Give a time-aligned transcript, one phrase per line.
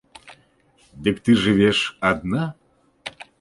[1.07, 2.43] Дык ты жывеш адна?